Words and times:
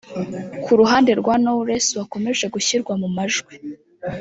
Ku 0.63 0.71
ruhande 0.79 1.11
rwa 1.19 1.35
Knowless 1.41 1.87
wakomeje 1.99 2.45
gushyirwa 2.53 2.93
mu 3.01 3.07
majwi 3.15 3.53